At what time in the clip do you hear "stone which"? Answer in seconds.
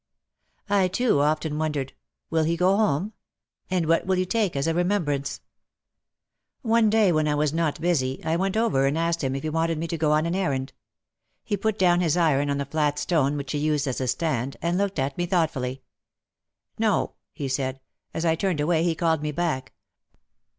12.97-13.51